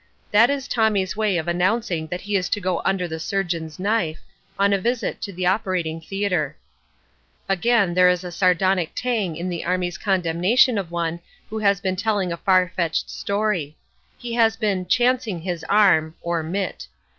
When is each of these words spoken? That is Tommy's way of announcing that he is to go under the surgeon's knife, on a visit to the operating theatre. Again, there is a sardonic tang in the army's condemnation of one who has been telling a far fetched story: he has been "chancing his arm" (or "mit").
That 0.31 0.49
is 0.49 0.67
Tommy's 0.67 1.15
way 1.15 1.37
of 1.37 1.47
announcing 1.47 2.07
that 2.07 2.21
he 2.21 2.35
is 2.35 2.49
to 2.49 2.59
go 2.59 2.81
under 2.83 3.07
the 3.07 3.19
surgeon's 3.19 3.77
knife, 3.77 4.19
on 4.57 4.73
a 4.73 4.79
visit 4.81 5.21
to 5.21 5.31
the 5.31 5.45
operating 5.45 6.01
theatre. 6.01 6.57
Again, 7.47 7.93
there 7.93 8.09
is 8.09 8.23
a 8.23 8.31
sardonic 8.31 8.93
tang 8.95 9.35
in 9.35 9.47
the 9.47 9.63
army's 9.63 9.99
condemnation 9.99 10.79
of 10.79 10.89
one 10.89 11.19
who 11.51 11.59
has 11.59 11.79
been 11.79 11.95
telling 11.95 12.33
a 12.33 12.37
far 12.37 12.71
fetched 12.75 13.11
story: 13.11 13.77
he 14.17 14.33
has 14.33 14.55
been 14.55 14.87
"chancing 14.87 15.41
his 15.41 15.63
arm" 15.65 16.15
(or 16.23 16.41
"mit"). 16.41 16.87